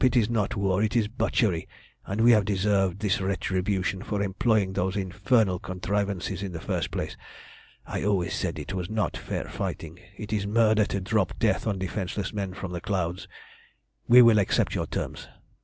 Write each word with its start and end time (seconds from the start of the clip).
It 0.03 0.15
is 0.15 0.31
not 0.31 0.55
war, 0.55 0.81
it 0.81 0.95
is 0.95 1.07
butchery, 1.07 1.69
and 2.07 2.21
we 2.21 2.31
have 2.31 2.43
deserved 2.43 3.01
this 3.01 3.21
retribution 3.21 4.01
for 4.01 4.23
employing 4.23 4.73
those 4.73 4.95
infernal 4.97 5.59
contrivances 5.59 6.41
in 6.41 6.53
the 6.53 6.59
first 6.59 6.89
place. 6.89 7.15
I 7.85 8.03
always 8.03 8.33
said 8.33 8.57
it 8.57 8.73
was 8.73 8.89
not 8.89 9.15
fair 9.15 9.45
fighting. 9.47 9.99
It 10.17 10.33
is 10.33 10.47
murder 10.47 10.85
to 10.85 11.01
drop 11.01 11.37
death 11.37 11.67
on 11.67 11.77
defenceless 11.77 12.33
men 12.33 12.55
from 12.55 12.71
the 12.71 12.81
clouds. 12.81 13.27
We 14.07 14.23
will 14.23 14.39
accept 14.39 14.73
your 14.73 14.87
terms. 14.87 15.27